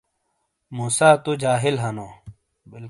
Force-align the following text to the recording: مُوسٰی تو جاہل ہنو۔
مُوسٰی 0.75 1.09
تو 1.23 1.31
جاہل 1.41 1.75
ہنو۔ 1.83 2.07